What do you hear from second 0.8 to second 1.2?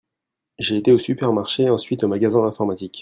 au